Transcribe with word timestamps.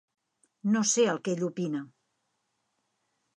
No 0.75 0.81
sé 0.91 1.05
el 1.11 1.21
que 1.27 1.35
ell 1.37 1.43
opina. 1.49 1.83